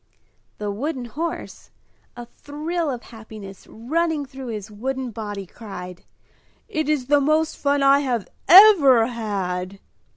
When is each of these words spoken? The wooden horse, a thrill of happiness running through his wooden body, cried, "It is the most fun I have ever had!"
The 0.57 0.71
wooden 0.71 1.05
horse, 1.05 1.69
a 2.17 2.25
thrill 2.25 2.89
of 2.89 3.03
happiness 3.03 3.67
running 3.67 4.25
through 4.25 4.47
his 4.47 4.71
wooden 4.71 5.11
body, 5.11 5.45
cried, 5.45 6.05
"It 6.67 6.89
is 6.89 7.05
the 7.05 7.21
most 7.21 7.55
fun 7.55 7.83
I 7.83 7.99
have 7.99 8.27
ever 8.49 9.05
had!" 9.05 9.79